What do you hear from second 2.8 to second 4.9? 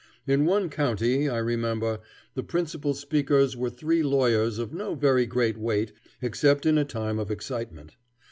speakers were three lawyers of